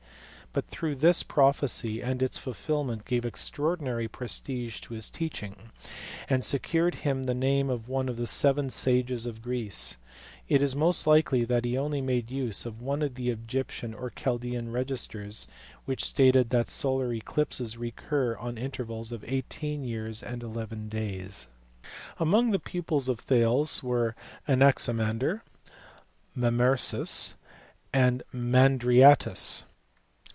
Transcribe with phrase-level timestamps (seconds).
[0.53, 5.55] But though this pro phecy and its fulfilment gave extraordinary prestige to his teaching,
[6.29, 9.95] and secured him the name of one of the seven sages of Greece,
[10.49, 14.09] it is most likely that he only made use of one of the Egyptian or
[14.09, 15.47] Chaldaean registers
[15.85, 21.47] which stated that solar eclipses recur at intervals of 18 years and 11 H^.s
[22.19, 24.17] Among the pupils of Thale; were
[24.49, 25.43] Anaximander,
[26.35, 27.35] Mamercus,
[27.93, 29.63] and Mandryatus.